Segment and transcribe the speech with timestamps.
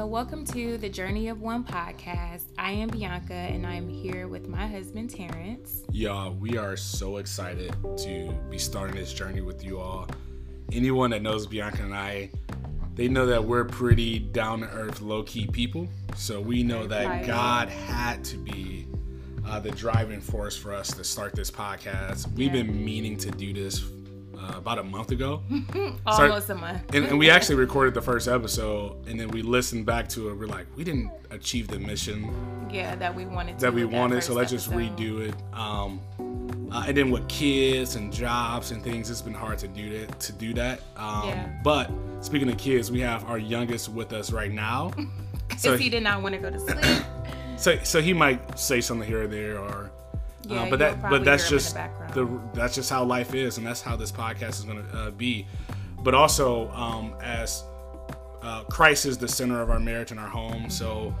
[0.00, 2.44] So, welcome to the Journey of One podcast.
[2.56, 5.82] I am Bianca and I'm here with my husband, Terrence.
[5.92, 10.08] Y'all, we are so excited to be starting this journey with you all.
[10.72, 12.30] Anyone that knows Bianca and I,
[12.94, 15.86] they know that we're pretty down to earth, low key people.
[16.16, 18.86] So, we know that God had to be
[19.46, 22.26] uh, the driving force for us to start this podcast.
[22.32, 22.62] We've Yeah.
[22.62, 23.84] been meaning to do this
[24.40, 25.42] uh, about a month ago.
[26.06, 26.94] Almost a month.
[26.94, 30.34] and, and we actually recorded the first episode and then we listened back to it.
[30.34, 32.32] We're like, we didn't achieve the mission
[32.72, 33.66] yeah, that we wanted to.
[33.66, 35.34] that we wanted, so let's just redo it.
[35.52, 36.00] Um,
[36.72, 40.20] uh, and then with kids and jobs and things, it's been hard to do that.
[40.20, 40.80] To do that.
[40.96, 41.60] Um, Yeah.
[41.64, 44.92] But speaking of kids, we have our youngest with us right now.
[45.48, 47.04] Because so, he did not want to go to sleep.
[47.56, 49.90] so so he might say something here or there, or
[50.48, 53.34] Yeah, uh, but that but that's hear him in just the that's just how life
[53.34, 55.46] is, and that's how this podcast is going to uh, be.
[56.02, 57.62] But also, um, as
[58.42, 61.14] uh, Christ is the center of our marriage and our home, so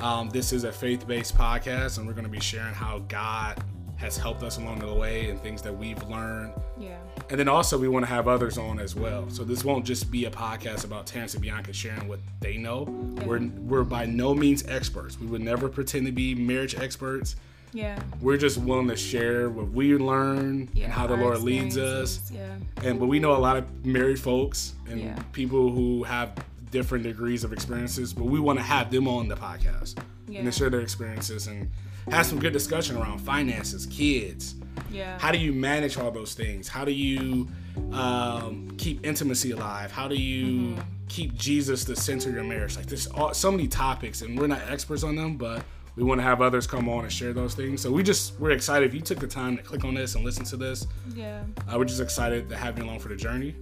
[0.00, 3.62] um, this is a faith-based podcast, and we're going to be sharing how God
[3.96, 6.52] has helped us along the way and things that we've learned.
[6.78, 6.96] Yeah.
[7.30, 9.28] And then also we want to have others on as well.
[9.28, 12.84] So this won't just be a podcast about Terrence and Bianca sharing what they know.
[13.26, 15.18] We're we're by no means experts.
[15.18, 17.34] We would never pretend to be marriage experts.
[17.72, 17.98] Yeah.
[18.20, 20.84] We're just willing to share what we learn Yeah.
[20.84, 22.30] and how the Lord leads us.
[22.34, 22.56] Yeah.
[22.82, 25.18] And but we know a lot of married folks and Yeah.
[25.32, 26.32] people who have
[26.70, 30.40] different degrees of experiences, but we want to have them on the podcast Yeah.
[30.40, 31.68] and to share their experiences and
[32.10, 34.54] have some good discussion around finances, kids,
[34.92, 35.18] Yeah.
[35.18, 37.48] how do you manage all those things how do you
[37.92, 40.76] um, keep intimacy alive how do you
[41.08, 44.46] keep jesus the center of your marriage like there's all, so many topics and we're
[44.46, 45.62] not experts on them but
[45.98, 48.52] we want to have others come on and share those things so we just we're
[48.52, 51.42] excited if you took the time to click on this and listen to this yeah.
[51.70, 53.54] uh, we're just excited to have you along for the journey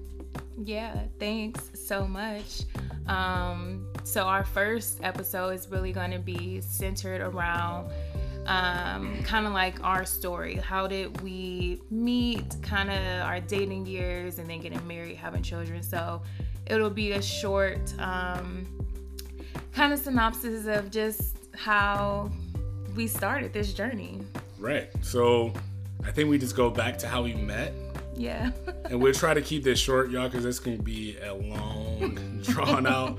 [0.64, 2.62] Yeah, thanks so much.
[3.06, 7.90] Um, so our first episode is really going to be centered around
[8.46, 10.56] um, kind of like our story.
[10.56, 12.56] How did we meet?
[12.62, 15.82] Kind of our dating years, and then getting married, having children.
[15.82, 16.22] So
[16.66, 18.66] it'll be a short um,
[19.72, 22.30] kind of synopsis of just how
[22.94, 24.20] we started this journey.
[24.58, 25.52] right so
[26.04, 27.72] i think we just go back to how we met
[28.16, 28.50] Yeah.
[28.84, 32.86] and we'll try to keep this short y'all because this can be a long drawn
[32.86, 33.18] out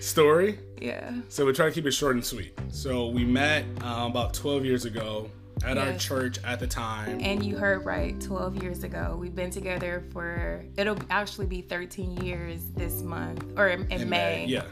[0.00, 1.12] story yeah.
[1.28, 2.58] So we try to keep it short and sweet.
[2.70, 5.30] So we met um, about 12 years ago
[5.64, 7.18] at our church at the time.
[7.20, 9.16] And you heard right, 12 years ago.
[9.18, 14.46] We've been together for, it'll actually be 13 years this month, or in, in, May.
[14.46, 14.64] Yeah.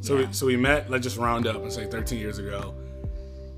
[0.00, 0.26] So Yeah.
[0.26, 0.90] We, so we met.
[0.90, 2.74] Let's just round up and say 13 years ago.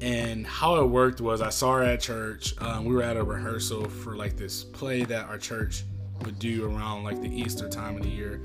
[0.01, 2.55] And how it worked was I saw her at church.
[2.61, 5.85] Um, we were at a rehearsal for like this play that our church
[6.25, 8.41] would do around like the Easter time of the year.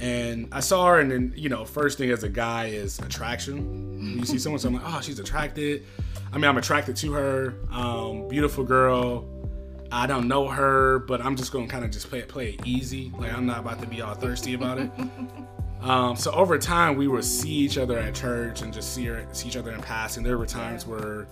[0.00, 4.18] And I saw her, and then you know, first thing as a guy is attraction.
[4.18, 5.84] You see someone, so I'm like, oh, she's attracted.
[6.32, 7.54] I mean, I'm attracted to her.
[7.70, 9.26] Um, beautiful girl.
[9.92, 12.66] I don't know her, but I'm just gonna kind of just play it, play it
[12.66, 13.12] easy.
[13.18, 14.90] Like I'm not about to be all thirsty about it.
[15.82, 19.26] Um, so over time, we would see each other at church and just see her,
[19.32, 20.22] see each other in passing.
[20.22, 21.26] There were times where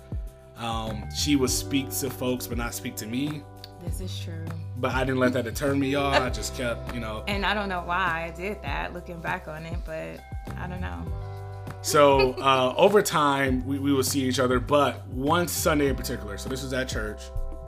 [0.56, 3.42] um, she would speak to folks, but not speak to me.
[3.84, 4.44] This is true.
[4.78, 6.12] But I didn't let that deter me, y'all.
[6.12, 7.24] I just kept, you know.
[7.28, 10.18] And I don't know why I did that looking back on it, but
[10.56, 11.06] I don't know.
[11.82, 14.58] So uh, over time, we, we would see each other.
[14.58, 17.22] But one Sunday in particular, so this was at church,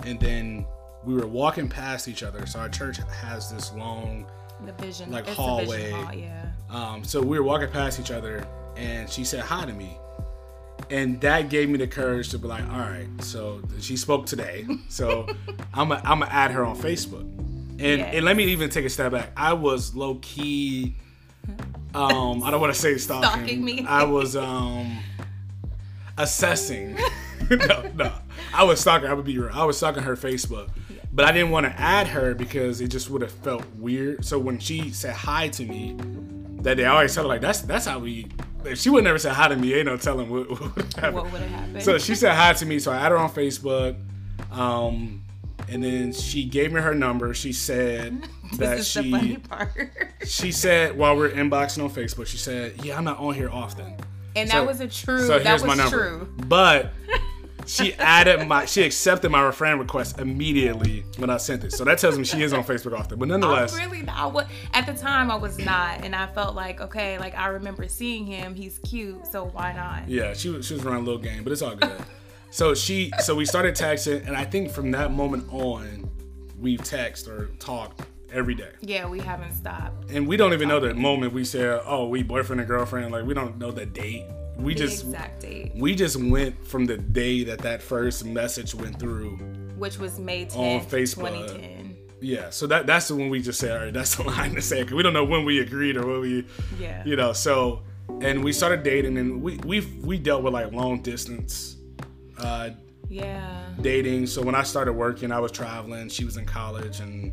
[0.05, 0.67] and then
[1.05, 2.47] we were walking past each other.
[2.47, 4.27] So our church has this long
[4.67, 5.83] The vision, Like it's a hallway.
[5.85, 6.47] vision hall, yeah.
[6.71, 9.97] Um, so we were walking past each other, and she said hi to me,
[10.91, 13.09] and that gave me the courage to be like, all right.
[13.21, 15.27] So she spoke today, so
[15.75, 18.15] I'm gonna I'm gonna add her on Facebook, and Yes.
[18.15, 19.31] and let me even take a step back.
[19.37, 20.95] I was low key.
[21.95, 23.29] Um, I don't want to say stalking.
[23.31, 23.85] Stalking me.
[23.87, 24.99] I was um
[26.19, 26.97] assessing.
[27.51, 28.13] no, no,
[28.55, 29.09] I was stalking.
[29.09, 29.51] I would be real.
[29.53, 30.69] I was stalking her Facebook,
[31.13, 34.25] but I didn't want to add her because it just would have felt weird.
[34.25, 35.97] So when she said hi to me,
[36.63, 38.27] that day, I always tell her like that's that's how we.
[38.65, 41.15] If she would never say hi to me, ain't no telling what, what would happen.
[41.15, 41.83] What would have happened?
[41.83, 43.97] So she said hi to me, so I added her on Facebook.
[44.51, 45.23] Um,
[45.69, 47.33] and then she gave me her number.
[47.33, 48.23] She said
[48.59, 49.91] that this is the funny she part.
[50.27, 53.51] she said while we are inboxing on Facebook, she said, "Yeah, I'm not on here
[53.51, 53.97] often."
[54.37, 55.97] and So- that was a true, So that here's was my number.
[55.97, 56.35] true.
[56.47, 56.93] But
[57.71, 61.73] she added my, she accepted my friend request immediately when I sent it.
[61.73, 63.19] So that tells me she is on Facebook often.
[63.19, 66.55] But nonetheless, I really, I was, at the time I was not, and I felt
[66.55, 70.09] like, okay, like I remember seeing him, he's cute, so why not?
[70.09, 72.03] yeah, she was she was running a little game, but it's all good.
[72.51, 76.11] so she, so we started texting, and I think from that moment on,
[76.59, 78.03] we've texted or talked
[78.33, 78.73] every day.
[78.81, 80.11] Yeah, we haven't stopped.
[80.11, 83.25] And we don't even know the moment we said, "Oh, we boyfriend and girlfriend." Like
[83.25, 84.25] we don't know the date.
[84.61, 88.75] We The just exact date, we just went from the day that that first message
[88.75, 89.37] went through.
[89.77, 91.31] which was May 10th, On Facebook.
[91.31, 91.97] 2010.
[92.23, 94.61] Yeah, so that that's the when we just say, "All right, that's the line to
[94.61, 96.45] say." Cause we don't know when we agreed or when we,
[96.79, 97.03] Yeah.
[97.07, 97.33] you know.
[97.33, 97.83] So,
[98.21, 101.77] and we started dating, and we we we dealt with like long distance
[102.37, 102.71] uh,
[103.09, 103.69] Yeah.
[103.81, 104.27] dating.
[104.27, 106.11] So when I started working, I was traveling.
[106.11, 107.33] She was in college, and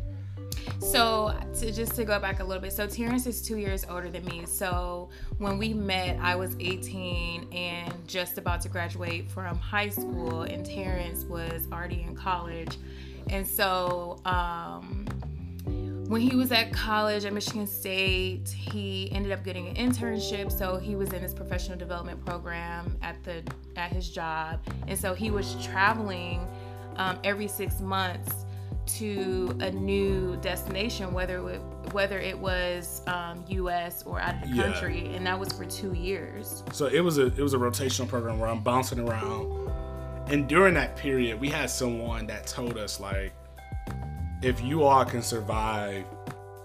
[0.80, 4.08] So to just to go back a little bit, so Terrence is two years older
[4.10, 4.46] than me.
[4.46, 10.42] So when we met, I was 18 and just about to graduate from high school,
[10.42, 12.76] and Terrence was already in college.
[13.28, 15.04] And so um,
[16.08, 20.50] when he was at college at Michigan State, he ended up getting an internship.
[20.50, 23.42] So he was in his professional development program at the
[23.76, 26.46] at his job, and so he was traveling
[26.96, 28.46] um, every six months
[28.88, 31.60] to a new destination, whether it,
[31.92, 34.02] whether it was um, U.S.
[34.04, 34.62] or out of the Yeah.
[34.64, 36.62] country, and that was for two years.
[36.72, 39.68] so it was a it was a rotational program where I'm bouncing around.
[40.28, 43.32] And during that period, we had someone that told us like,
[44.42, 46.04] if you all can survive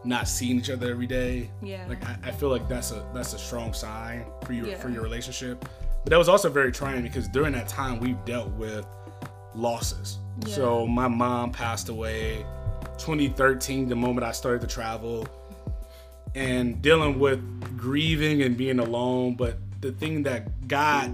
[0.04, 1.86] not seeing each other every day, Yeah.
[1.88, 5.02] like I, I feel like that's a that's a strong sign for your for your
[5.02, 5.64] relationship.
[6.04, 8.86] But that was also very trying because during that time we've dealt with
[9.56, 10.18] losses.
[10.46, 10.56] Yeah.
[10.56, 12.46] So my mom passed away
[12.98, 15.28] 2013, the moment I started to travel,
[16.36, 19.36] and dealing with grieving and being alone.
[19.36, 21.12] But the thing that God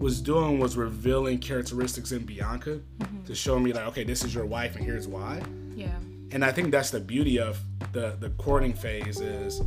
[0.00, 2.80] was doing was revealing characteristics in Bianca
[3.26, 5.40] to show me like, okay, this is your wife, and here's why
[5.76, 5.96] Yeah.
[6.32, 7.60] and I think that's the beauty of
[7.92, 9.62] the the courting phase is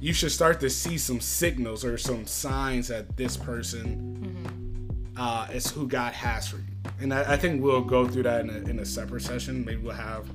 [0.00, 5.70] you should start to see some signals or some signs that this person uh, is
[5.70, 6.64] who God has for you.
[7.00, 9.64] And I, I think we'll go through that in a, in a separate session.
[9.64, 10.28] Maybe we'll have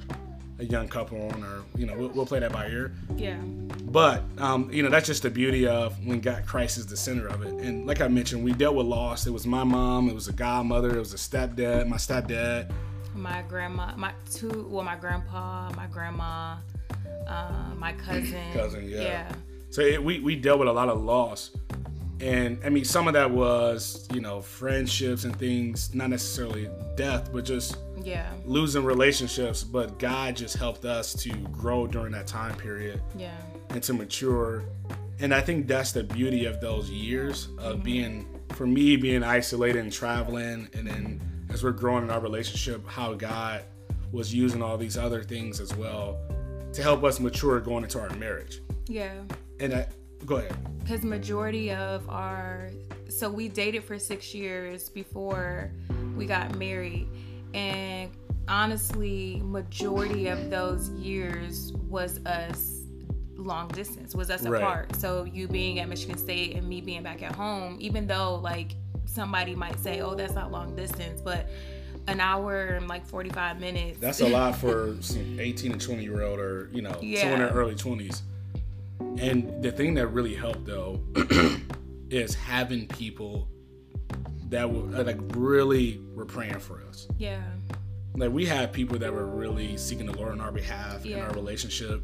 [0.60, 2.94] a young couple on, or you know, we'll, we'll play that by ear.
[3.18, 3.38] Yeah.
[3.86, 7.28] But um, you know, that's just the beauty of when God Christ is the center
[7.28, 7.54] of it.
[7.54, 9.26] And like I mentioned, we dealt with loss.
[9.26, 10.08] It was my mom.
[10.10, 10.96] It was a godmother.
[10.96, 11.88] It was a stepdad.
[11.88, 12.72] My stepdad.
[13.16, 16.58] my grandma, my two, well, my grandpa, my grandma,
[17.28, 18.54] uh, my cousin.
[18.54, 19.02] Cousin, yeah.
[19.02, 19.32] Yeah.
[19.70, 21.52] So it, we we dealt with a lot of loss,
[22.22, 27.32] and I mean some of that was you know friendships and things, not necessarily death,
[27.34, 28.32] but just Yeah.
[28.46, 29.64] losing relationships.
[29.64, 33.38] But God just helped us to grow during that time period Yeah.
[33.70, 34.64] and to mature,
[35.20, 37.84] and I think that's the beauty of those years of mm-hmm.
[37.84, 42.88] being for me being isolated and traveling, and then as we're growing in our relationship,
[42.88, 43.64] how God
[44.12, 46.18] was using all these other things as well
[46.74, 48.62] to help us mature going into our marriage.
[48.88, 49.14] Yeah.
[49.60, 49.88] And I,
[50.26, 50.56] go ahead.
[50.80, 52.70] because majority of our
[53.10, 55.72] so we dated for six years before
[56.16, 57.08] we got married
[57.54, 58.10] and
[58.48, 62.80] honestly majority of those years was us
[63.36, 64.62] long distance was us Right.
[64.62, 68.36] apart so you being at michigan state and me being back at home even though
[68.36, 68.76] like
[69.06, 71.48] somebody might say oh that's not long distance but
[72.08, 74.96] an hour and like 45 minutes That's a lot for
[75.38, 77.22] 18 and 20 year old or, you know, Yeah.
[77.22, 78.22] someone in their early 20s.
[79.20, 81.02] And the thing that really helped though
[82.10, 83.48] is having people
[84.50, 87.08] that were like really were praying for us.
[87.18, 87.42] yeah
[88.16, 91.32] Like we had people that were really seeking the Lord on our behalf in our
[91.32, 92.04] relationship.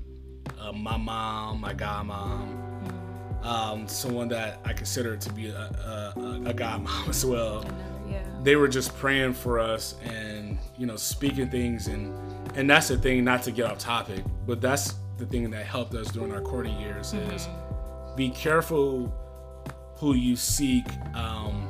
[0.59, 3.47] Uh, my mom, my godmom, Mm-hmm.
[3.47, 6.13] um, someone that I consider to be a, a,
[6.45, 7.65] a godmom as well.
[8.09, 12.13] yeah they were just praying for us and you know speaking things and
[12.55, 15.93] and that's the thing not to get off topic but that's the thing that helped
[15.95, 17.47] us during our courting years is
[18.15, 19.13] be careful
[19.97, 21.67] who you seek um,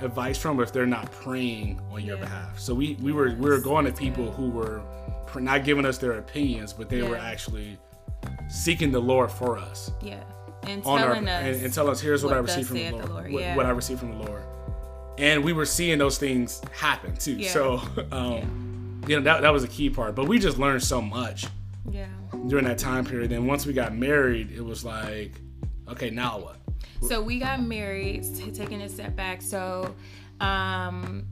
[0.00, 2.22] advice from if they're not praying on your Yeah.
[2.24, 2.58] behalf.
[2.58, 4.82] So we we were we were going to people who were
[5.26, 7.78] pr- not giving us their opinions but they were actually
[8.48, 9.90] seeking the lord for us.
[10.02, 10.22] Yeah.
[10.66, 12.76] And on our telling us and, and tell us here's what, what I received from
[12.78, 13.56] the Lord, the Lord, What, yeah.
[13.56, 14.42] what I received from the Lord,
[15.18, 17.34] and we were seeing those things happen too.
[17.34, 17.50] Yeah.
[17.50, 17.82] So,
[18.12, 20.14] um, you know that that was a key part.
[20.14, 21.46] But we just learned so much
[21.90, 22.06] yeah
[22.46, 23.30] during that time period.
[23.30, 25.40] Then once we got married, it was like,
[25.88, 26.56] okay, now what?
[27.02, 29.42] So we got married, t- taking a step back.
[29.42, 29.94] So,
[30.40, 31.26] um,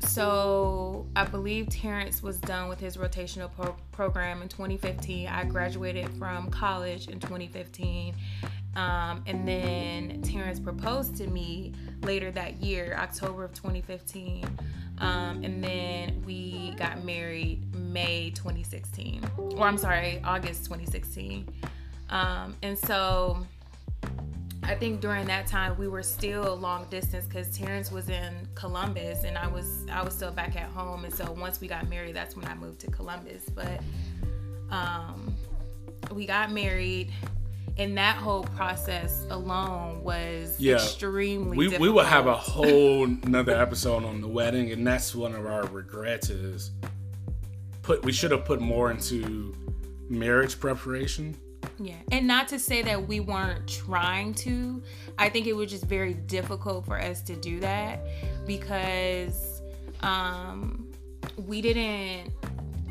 [0.00, 5.28] so I believe Terrence was done with his rotational pro- program in 2015.
[5.28, 8.14] I graduated from college in 2015.
[8.76, 14.44] Um, and then Terrence proposed to me later that year, October of 2015.
[14.98, 19.22] Um, and then we got married May 2016.
[19.36, 21.48] Or I'm sorry, August 2016.
[22.10, 23.44] Um, and so
[24.62, 29.24] I think during that time we were still long distance because Terrence was in Columbus
[29.24, 31.04] and I was I was still back at home.
[31.04, 33.48] And so once we got married, that's when I moved to Columbus.
[33.48, 33.80] But
[34.70, 35.34] um,
[36.12, 37.12] we got married
[37.76, 40.74] and that whole process alone was Yeah.
[40.74, 41.82] extremely we, difficult.
[41.82, 45.66] we will have a whole another episode on the wedding and that's one of our
[45.66, 46.70] regrets is
[47.82, 49.54] put we should have put more into
[50.08, 51.36] marriage preparation
[51.78, 54.82] Yeah, and not to say that we weren't trying to.
[55.18, 58.00] I think it was just very difficult for us to do that
[58.46, 59.62] because
[60.02, 60.86] um,
[61.46, 62.32] we didn't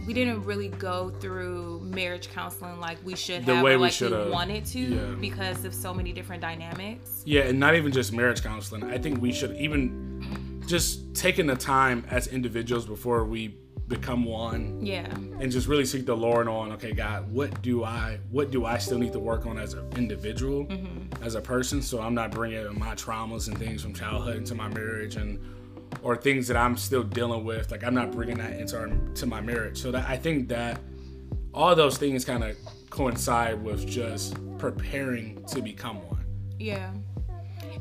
[0.06, 3.84] we didn't really go through marriage counseling like we should The have way or we
[3.84, 4.32] like we should've.
[4.32, 5.16] wanted to Yeah.
[5.20, 7.22] because of so many different dynamics.
[7.26, 11.56] yeah and not even just marriage counseling i think we should even just taking the
[11.56, 13.58] time as individuals before we
[13.90, 18.18] become one Yeah, and just really seek the lord on okay god what do i
[18.32, 21.22] what do i still need to work on as an individual mm-hmm.
[21.24, 24.70] as a person so i'm not bringing my traumas and things from childhood into my
[24.70, 25.38] marriage and
[26.02, 29.26] or things that i'm still dealing with like i'm not bringing that into our, to
[29.26, 29.82] my marriage.
[29.82, 30.80] So that i think that
[31.54, 32.58] all those things kind of
[32.90, 36.26] coincide with just preparing to become one.
[36.60, 36.92] Yeah,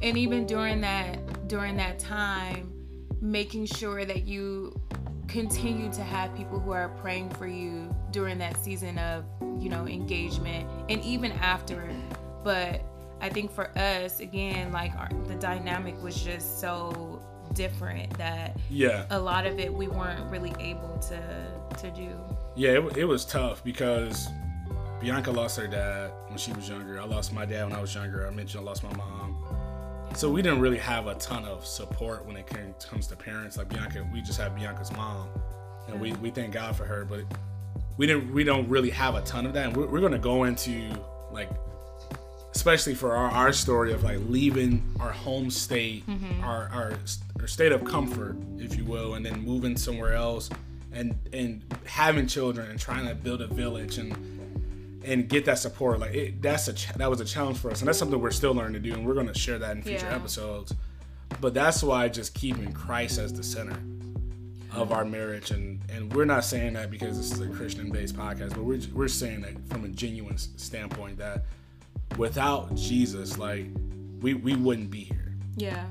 [0.01, 2.73] and even during that during that time,
[3.21, 4.79] making sure that you
[5.29, 9.25] continue to have people who are praying for you during that season of
[9.59, 11.89] you know engagement and even after.
[12.45, 12.85] But
[13.21, 17.23] i think for us again like our, the dynamic was just so
[17.55, 21.21] different that yeah a lot of it we weren't really able to
[21.79, 22.11] to do
[22.55, 24.29] Yeah, it, it was tough because
[25.01, 27.01] Bianca lost her dad when she was younger.
[27.01, 28.27] I lost my dad when I was younger.
[28.27, 29.37] I mentioned I lost my mom.
[30.15, 33.57] So we didn't really have a ton of support when it came, comes to parents.
[33.57, 35.29] Like Bianca, we just had Bianca's mom,
[35.89, 37.05] and we, we thank God for her.
[37.05, 37.25] But
[37.97, 39.69] we didn't we don't really have a ton of that.
[39.69, 40.91] And we're, we're going to go into
[41.33, 41.51] like,
[42.55, 46.45] especially for our, our story of like leaving our home state, mm-hmm.
[46.45, 46.99] our, our
[47.41, 50.51] our state of comfort, if you will, and then moving somewhere else,
[50.93, 54.15] and and having children and trying to build a village and
[55.05, 55.99] and get that support.
[56.01, 58.31] Like it, that's a ch- that was a challenge for us, and that's something we're
[58.31, 60.17] still learning to do, and we're going to share that in future Yeah.
[60.17, 60.75] episodes.
[61.41, 63.79] But that's why just keeping Christ as the center
[64.75, 68.15] of our marriage, and and we're not saying that because this is a Christian based
[68.15, 71.45] podcast, but we're we're saying that from a genuine standpoint that
[72.17, 73.67] without Jesus, like
[74.21, 75.85] we we wouldn't be here yeah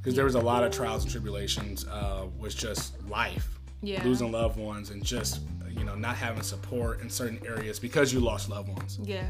[0.00, 4.02] because there was a lot of trials and tribulations uh, with just life, Yeah.
[4.04, 8.20] losing loved ones, and just you know not having support in certain areas because you
[8.20, 8.98] lost loved ones.
[9.02, 9.26] yeah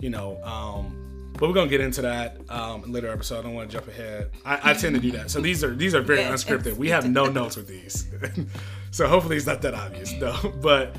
[0.00, 3.40] You know, um, but we're gonna get into that um, in later episode.
[3.40, 4.30] I don't want to jump ahead.
[4.44, 5.30] I, I tend to do that.
[5.30, 6.76] So these are these are very Yeah, unscripted.
[6.76, 8.06] We have no notes with these,
[8.90, 10.12] so hopefully it's not that obvious.
[10.12, 10.96] No, but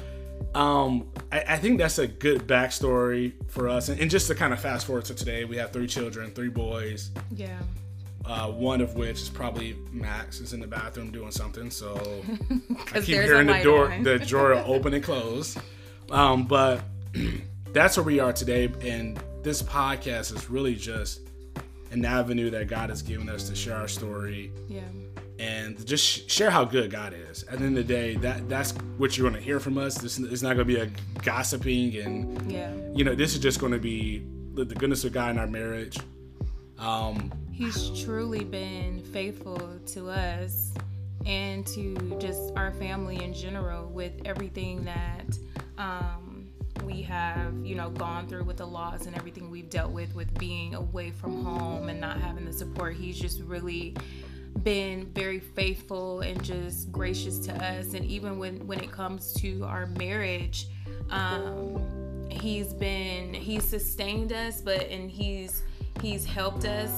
[0.57, 3.89] um, I, I think that's a good backstory for us.
[3.89, 6.49] And, and just to kind of fast forward to today, we have three children, three
[6.49, 7.59] boys yeah
[8.27, 11.71] uh, one of which is probably Max is in the bathroom doing something.
[11.71, 11.95] So
[12.93, 14.03] I keep hearing the door, on.
[14.03, 15.57] the drawer open and close.
[16.11, 16.81] Um, but
[17.73, 21.21] that's where we are today, and this podcast is really just
[21.91, 24.81] an avenue that God has given us to share our story yeah
[25.39, 27.44] and just sh- share how good God is.
[27.44, 29.98] At the end of the day, that that's what you're going to hear from us.
[29.98, 30.89] This is not going to be a
[31.24, 35.32] gossiping and yeah you know this is just going to be the, goodness of God
[35.32, 36.00] in our marriage.
[36.79, 40.74] Um, He's truly been faithful to us
[41.25, 45.38] and to just our family in general with everything that
[45.77, 46.48] um,
[46.84, 50.34] we have, you know, gone through with the loss and everything we've dealt with with
[50.39, 52.96] being away from home and not having the support.
[52.96, 53.96] He's just really
[54.63, 57.93] been very faithful and just gracious to us.
[57.93, 60.67] And even when when it comes to our marriage
[61.09, 65.63] um he's been he's sustained us but and he's
[66.01, 66.91] he's helped us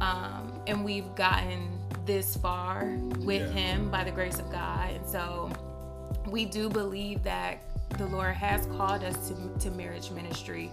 [0.00, 2.84] um and we've gotten this far
[3.18, 3.60] with Yeah.
[3.60, 4.90] him by the grace of god.
[4.94, 5.50] And so
[6.28, 7.58] we do believe that
[7.98, 10.70] the lord has called us to, to marriage ministry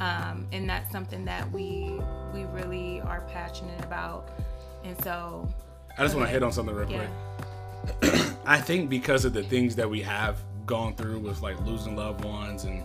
[0.00, 1.98] um and that's something that we
[2.34, 4.28] we really are passionate about
[4.84, 5.48] and so
[5.98, 7.06] I just want to hit on something real yeah
[8.00, 8.12] quick.
[8.46, 12.24] I think because of the things that we have gone through with like losing loved
[12.24, 12.82] ones and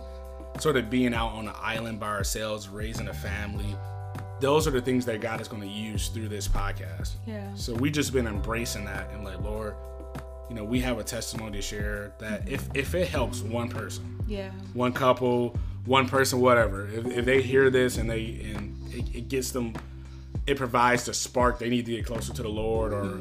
[0.58, 3.76] sort of being out on an island by ourselves, raising a family,
[4.40, 7.12] those are the things that God is going to use through this podcast.
[7.26, 9.74] yeah So we just been embracing that and like, Lord,
[10.48, 14.20] you know, we have a testimony to share that if if it helps one person,
[14.26, 19.14] yeah one couple, one person, whatever, if, if they hear this and they and it,
[19.14, 19.74] it gets them,
[20.46, 23.16] it provides the spark they need to get closer to the Lord or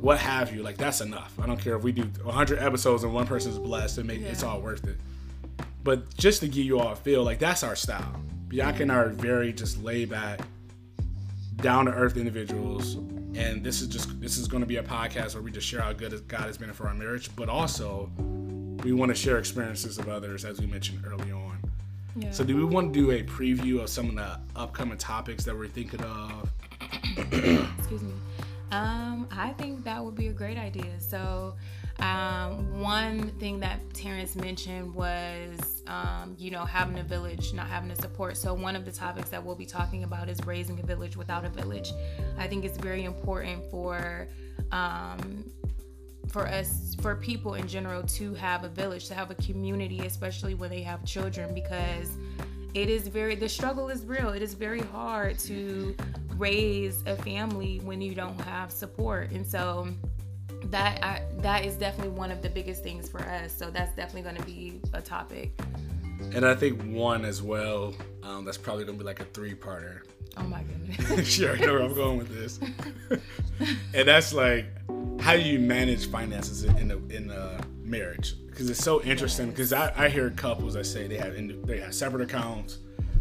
[0.00, 0.62] what have you.
[0.62, 1.32] Like that's enough.
[1.40, 3.98] I don't care if we do 100 episodes and one person's blessed.
[3.98, 4.96] It make it's all worth it.
[5.82, 8.22] But just to give you all a feel, like that's our style.
[8.48, 10.40] Bianca and I are very just laid back,
[11.56, 12.94] down to earth individuals.
[13.34, 15.80] And this is just this is going to be a podcast where we just share
[15.80, 18.10] how good God has been for our marriage, but also
[18.82, 21.58] we want to share experiences of others, as we mentioned early on.
[22.16, 22.30] Yeah.
[22.32, 25.56] So, do we want to do a preview of some of the upcoming topics that
[25.56, 26.50] we're thinking of?
[27.78, 28.12] Excuse me.
[28.70, 31.00] Um, I think that would be a great idea.
[31.00, 31.54] So,
[31.98, 37.90] um, one thing that Terrence mentioned was, um, you know, having a village, not having
[37.90, 38.36] a support.
[38.36, 41.44] So, one of the topics that we'll be talking about is raising a village without
[41.44, 41.92] a village.
[42.38, 44.28] I think it's very important for
[44.70, 45.44] um,
[46.30, 50.54] for us for people in general to have a village to have a community especially
[50.54, 52.16] when they have children because
[52.72, 55.94] it is very the struggle is real it is very hard to
[56.40, 59.30] raise a family when you don't have support.
[59.30, 59.88] And so
[60.64, 63.52] that I, that is definitely one of the biggest things for us.
[63.52, 65.52] So that's definitely going to be a topic.
[66.34, 70.02] And i think one as well um, that's probably going to be like a three-parter.
[70.36, 71.28] Oh my goodness.
[71.34, 72.60] Sure i know where i'm going with this.
[73.94, 74.66] And that's like
[75.20, 78.34] how do you manage finances in a in a marriage?
[78.46, 79.50] Because it's so interesting.
[79.50, 81.34] Because I, I hear couples that say they have
[81.66, 82.78] they have separate accounts,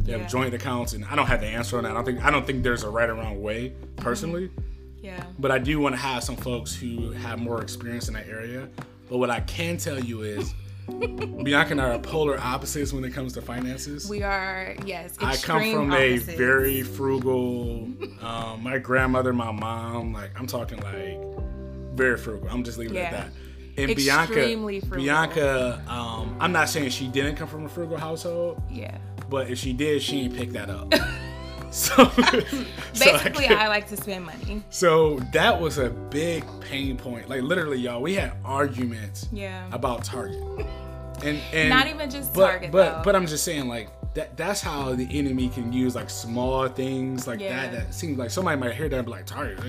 [0.10, 1.92] they have joint accounts, and I don't have the answer on that.
[1.92, 4.48] I don't think I don't think there's a right or wrong way personally.
[4.48, 5.06] Mm-hmm.
[5.06, 5.24] Yeah.
[5.38, 8.68] But I do want to have some folks who have more experience in that area.
[9.10, 10.54] But what I can tell you is.
[10.90, 14.10] Bianca and I are polar opposites when it comes to finances.
[14.10, 15.14] We are, yes.
[15.20, 16.30] I come from opposites.
[16.30, 17.88] a very frugal.
[18.20, 21.20] Um, my grandmother, my mom, like I'm talking like
[21.96, 22.50] very frugal.
[22.50, 23.02] I'm just leaving yeah.
[23.02, 23.32] it at that.
[23.78, 25.06] And Extremely Bianca, frugal.
[25.06, 28.62] Bianca, um, I'm not saying she didn't come from a frugal household.
[28.70, 28.98] Yeah.
[29.30, 30.94] But if she did, she didn't pick that up.
[31.72, 32.06] so
[32.94, 34.64] basically, so I, I, like to spend money.
[34.70, 37.30] So that was a big pain point.
[37.30, 39.28] Like literally, y'all, we had arguments.
[39.32, 39.68] Yeah.
[39.72, 40.44] About Target.
[41.22, 42.72] And, and not even just but, Target.
[42.72, 43.02] But though.
[43.04, 47.28] but I'm just saying like that that's how the enemy can use like small things
[47.28, 47.50] like yeah.
[47.50, 49.60] that that seems like somebody might hear that and be like Target.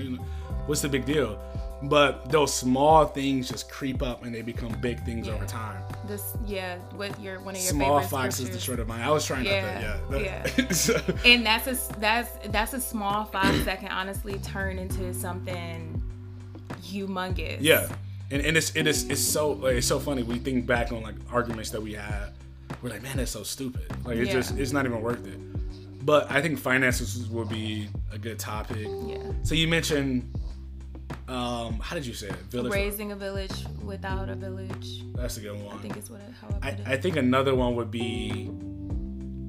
[0.65, 1.37] What's the big deal?
[1.83, 5.33] but those small things just creep up and they become big things yeah.
[5.33, 5.81] over time.
[6.11, 8.99] This, yeah, with your one of your small fox is the short of mine.
[8.99, 10.69] I was trying yeah, to, yeah, yeah.
[10.71, 11.01] so.
[11.23, 16.03] And that's a that's that's a small fox that can honestly turn into something
[16.81, 17.59] humongous.
[17.61, 17.87] Yeah,
[18.29, 20.23] and and it's it is it's so like, it's so funny.
[20.23, 22.33] We think back on like arguments that we had.
[22.81, 23.85] We're like, man, that's so stupid.
[24.03, 24.33] Like it's yeah.
[24.33, 25.39] just it's not even worth it.
[26.05, 28.85] But I think finances would be a good topic.
[29.05, 29.31] Yeah.
[29.43, 30.29] So you mentioned
[31.31, 32.35] um, how did you say it?
[32.49, 32.73] Village.
[32.73, 35.03] Raising a village without a village.
[35.13, 35.77] That's a good one.
[35.77, 38.51] I think it's what how I, I, I think another one would be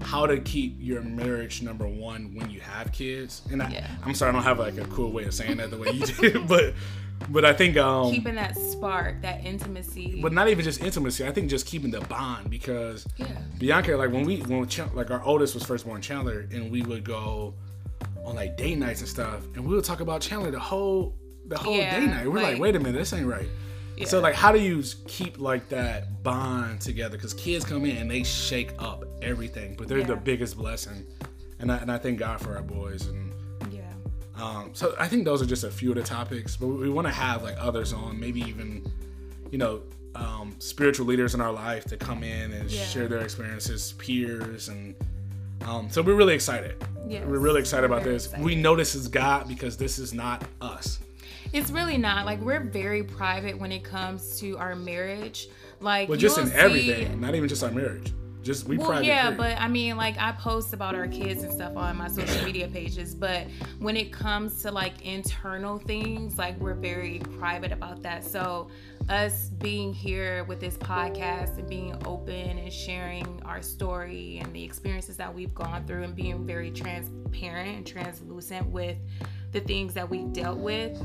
[0.02, 3.42] how to keep your marriage number one when you have kids.
[3.50, 3.86] And I, yeah.
[4.04, 6.06] I'm sorry, I don't have like a cool way of saying that the way you
[6.20, 6.74] did, but
[7.28, 10.20] but I think um, keeping that spark, that intimacy.
[10.22, 11.26] But not even just intimacy.
[11.26, 13.26] I think just keeping the bond because yeah.
[13.58, 17.04] Bianca, like when we when like our oldest was first born Chandler, and we would
[17.04, 17.54] go
[18.24, 21.16] on like date nights and stuff, and we would talk about Chandler the whole
[21.46, 22.26] the whole yeah, day night.
[22.26, 23.48] We're like, like, wait a minute, this ain't right.
[23.96, 24.06] Yeah.
[24.06, 27.16] So like, how do you keep like that bond together?
[27.16, 30.06] Because kids come in and they shake up everything, but they're yeah.
[30.06, 31.06] the biggest blessing,
[31.58, 33.32] and I, and I thank God for our boys and.
[33.70, 33.82] Yeah.
[34.36, 37.06] Um, so I think those are just a few of the topics, but we want
[37.06, 38.84] to have like others on, maybe even,
[39.50, 39.82] you know,
[40.14, 42.84] um, spiritual leaders in our life to come in and yeah.
[42.84, 44.94] share their experiences, peers, and
[45.66, 46.82] um, so we're really excited.
[47.06, 48.26] Yes, we're really excited about this.
[48.26, 48.44] Excited.
[48.44, 50.98] We know this is God because this is not us.
[51.52, 52.24] It's really not.
[52.24, 55.48] Like we're very private when it comes to our marriage.
[55.80, 58.12] Like Well just in see, everything, not even just our marriage.
[58.42, 59.06] Just we well, private.
[59.06, 59.38] Yeah, period.
[59.38, 62.68] but I mean like I post about our kids and stuff on my social media
[62.68, 63.46] pages, but
[63.78, 68.24] when it comes to like internal things, like we're very private about that.
[68.24, 68.68] So
[69.08, 74.64] us being here with this podcast and being open and sharing our story and the
[74.64, 78.96] experiences that we've gone through and being very transparent and translucent with
[79.52, 80.98] the things that we dealt with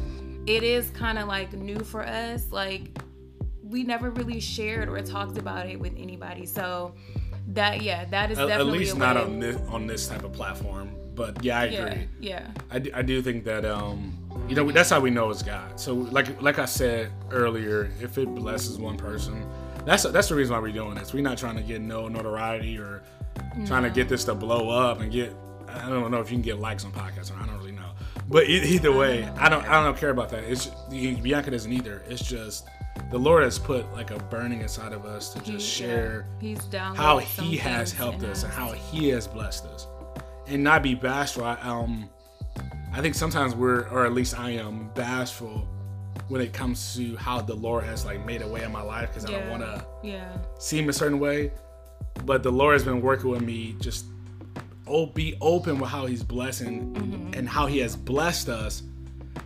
[0.47, 2.51] it is kind of like new for us.
[2.51, 2.97] Like
[3.62, 6.45] we never really shared or talked about it with anybody.
[6.45, 6.95] So
[7.49, 10.89] that yeah, that is definitely at least not on this on this type of platform.
[11.13, 12.07] But yeah, I agree.
[12.19, 12.47] Yeah, yeah.
[12.69, 15.79] I, do, I do think that um you know that's how we know it's God.
[15.79, 19.45] So like like I said earlier, if it blesses one person,
[19.86, 21.13] that's that's the reason why we're doing this.
[21.13, 23.03] We're not trying to get no notoriety or
[23.65, 25.36] trying to get this to blow up and get.
[25.67, 27.29] I don't know if you can get likes on podcasts.
[27.29, 27.76] Or I don't really know.
[28.29, 30.43] But either way, I don't I don't care about that.
[30.43, 32.03] It's Bianca doesn't either.
[32.07, 32.67] It's just
[33.09, 36.49] the Lord has put like a burning inside of us to just he, share yeah,
[36.49, 39.87] he's down how He has helped us and how He has blessed us,
[40.47, 41.45] and not be bashful.
[41.45, 42.09] I, um,
[42.93, 45.67] I think sometimes we're, or at least I am, bashful
[46.27, 49.13] when it comes to how the Lord has like made a way in my life
[49.13, 50.37] because yeah, I don't want to yeah.
[50.59, 51.51] seem a certain way.
[52.25, 54.05] But the Lord has been working with me just
[55.13, 57.34] be open with how he's blessing mm-hmm.
[57.34, 58.84] and how he has blessed us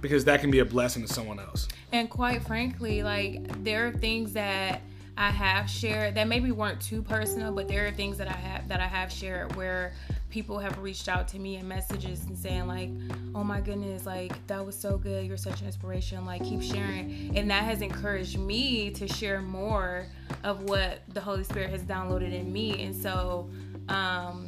[0.02, 1.68] because that can be a blessing to someone else.
[1.92, 4.82] And quite frankly, like there are things that
[5.18, 8.68] I have shared that maybe weren't too personal, but there are things that I have
[8.70, 9.94] that I have shared where
[10.30, 12.90] people have reached out to me in messages and saying like,
[13.36, 15.28] "Oh my goodness, like that was so good.
[15.28, 16.26] You're such an inspiration.
[16.26, 20.08] Like keep sharing." And that has encouraged me to share more
[20.44, 22.82] of what the Holy Spirit has downloaded in me.
[22.84, 23.50] And so
[23.90, 24.48] um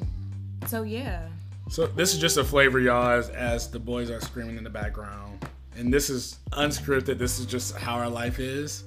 [0.68, 1.28] so yeah.
[1.70, 4.70] So this is just a flavor, y'all, as, as the boys are screaming in the
[4.70, 5.46] background.
[5.76, 7.18] And this is unscripted.
[7.18, 8.84] This is just how our life is.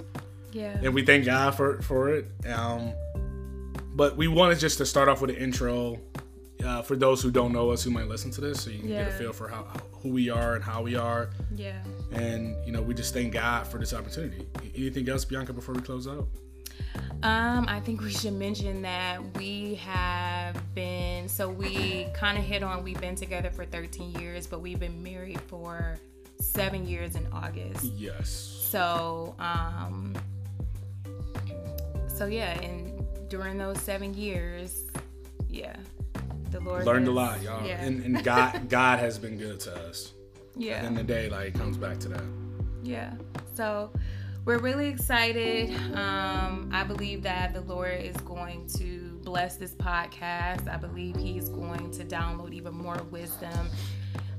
[0.52, 0.78] Yeah.
[0.82, 2.26] And we thank God for for it.
[2.46, 2.92] Um,
[3.94, 5.98] but we wanted just to start off with an intro
[6.64, 8.88] uh, for those who don't know us who might listen to this, so you can
[8.88, 9.66] get a feel for how
[10.02, 11.30] who we are and how we are.
[11.54, 11.82] Yeah.
[12.12, 14.46] And you know, we just thank God for this opportunity.
[14.74, 16.28] Anything else, Bianca, before we close out?
[17.22, 22.62] Um, I think we should mention that we have been so we kind of hit
[22.62, 25.98] on we've been together for 13 years, but we've been married for
[26.40, 27.84] seven years in August.
[27.84, 28.28] Yes.
[28.30, 30.14] So, um,
[32.08, 34.84] so yeah, and during those seven years,
[35.48, 35.76] yeah,
[36.50, 37.66] the Lord Learned a lot, y'all.
[37.66, 40.12] Yeah, And, and God God has been good to us.
[40.56, 42.24] Yeah, And the day, like it comes back to that.
[42.82, 43.12] yeah.
[43.54, 43.90] So
[44.46, 45.74] we're really excited.
[45.96, 50.72] Um, I believe that the Lord is going to bless this podcast.
[50.72, 53.68] I believe He's going to download even more wisdom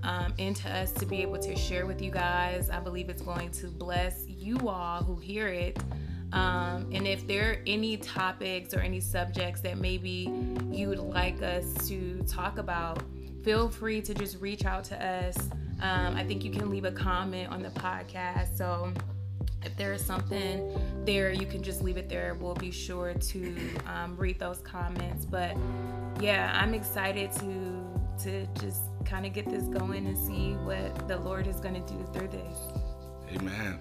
[0.03, 2.69] um, into us to be able to share with you guys.
[2.69, 5.77] I believe it's going to bless you all who hear it.
[6.31, 10.31] Um, and if there are any topics or any subjects that maybe
[10.71, 13.03] you would like us to talk about,
[13.43, 15.49] feel free to just reach out to us.
[15.81, 18.57] Um, I think you can leave a comment on the podcast.
[18.57, 18.93] So
[19.67, 20.71] if there is something
[21.06, 22.36] there, you can just leave it there.
[22.39, 25.25] We'll be sure to um, read those comments.
[25.25, 25.56] But
[26.19, 27.84] yeah, I'm excited to
[28.23, 31.93] to just kind of get this going and see what the Lord is going to
[31.93, 32.58] do through this.
[33.36, 33.77] Amen.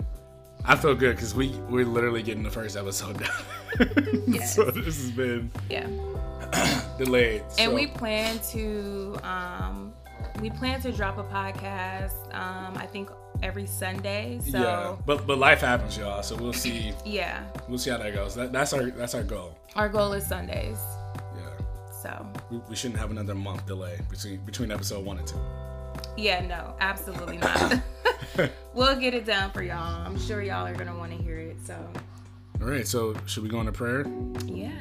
[0.64, 3.31] I feel good because we we're literally getting the first episode done.
[4.27, 4.55] Yes.
[4.57, 5.87] so this has been Yeah.
[6.99, 7.42] delayed.
[7.59, 9.92] and so- we plan to um
[10.40, 13.11] we plan to drop a podcast um i think
[13.42, 16.22] every sunday so yeah, but but life happens, y'all.
[16.22, 16.92] So we'll see.
[17.05, 18.35] yeah, We'll see how that goes.
[18.35, 19.59] That, that's our that's our goal.
[19.75, 20.79] our goal is sundays
[21.37, 21.64] Yeah,
[22.03, 25.38] so we, we shouldn't have another month delay between between episode one and two.
[26.16, 27.81] yeah no absolutely not
[28.75, 31.57] we'll get it done for y'all i'm sure y'all are gonna want to hear it
[31.64, 31.75] so
[32.62, 32.87] All right.
[32.88, 34.07] So should we go into prayer?
[34.46, 34.72] yeah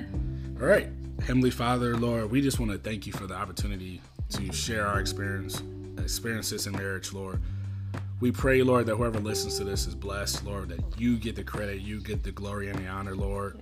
[0.62, 0.88] All right.
[1.28, 5.00] Heavenly Father, Lord, we just want to thank you for the opportunity to share our
[5.00, 5.62] experience
[5.98, 7.42] experiences in marriage, Lord.
[8.20, 11.44] We pray, Lord, that whoever listens to this is blessed, Lord, that you get the
[11.44, 13.58] credit, you get the glory and the honor, Lord.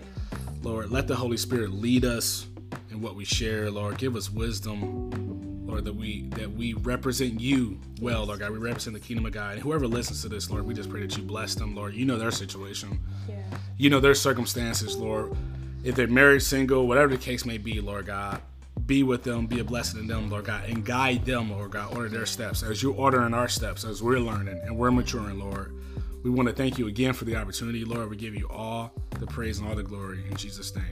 [0.62, 2.48] Lord, let the Holy Spirit lead us
[2.92, 3.98] in what we share, Lord.
[3.98, 8.52] Give us wisdom, Lord, that we that we represent you well, Lord God.
[8.52, 9.54] We represent the kingdom of God.
[9.54, 11.94] And whoever listens to this, Lord, we just pray that you bless them, Lord.
[11.94, 13.36] You know their situation yeah
[13.78, 15.36] you know their circumstances, Lord.
[15.84, 18.42] If they're married, single, whatever the case may be, Lord God,
[18.86, 21.96] be with them, be a blessing in them, Lord God, and guide them, Lord God.
[21.96, 25.76] Order their steps as you're ordering our steps, as we're learning and we're maturing, Lord.
[26.24, 28.10] We want to thank you again for the opportunity, Lord.
[28.10, 30.86] We give you all the praise and all the glory in Jesus' name.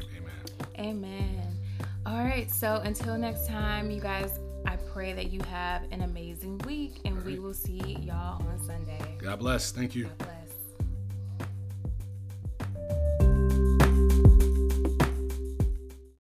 [0.78, 1.04] Amen.
[1.04, 1.58] amen
[2.06, 6.58] all right so until next time you guys i pray that you have an amazing
[6.66, 9.72] week and we will see y'all on sunday God bless.
[9.72, 10.06] Thank you.
[10.06, 10.18] God